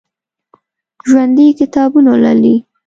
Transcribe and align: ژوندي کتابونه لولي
ژوندي 1.09 1.47
کتابونه 1.59 2.11
لولي 2.23 2.55